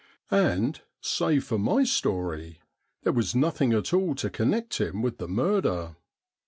[0.31, 2.59] And, save for my story,
[3.03, 5.95] there was nothing at all to connect him with the murder.